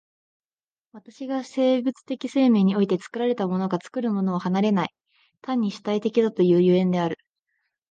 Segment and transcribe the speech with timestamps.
[0.93, 4.89] 私が生物的生命においては作られたものが作るものを離れない、
[5.43, 7.19] 単に主体的だという所以である。